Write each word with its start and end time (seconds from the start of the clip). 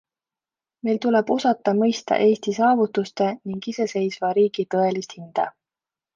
Meil 0.87 0.95
tuleb 1.03 1.29
osata 1.35 1.73
mõista 1.81 2.17
Eesti 2.29 2.55
saavutuste 2.59 3.29
ning 3.51 3.69
iseseisva 3.75 4.33
riigi 4.41 4.69
tõelist 4.77 5.17
hinda. 5.21 5.49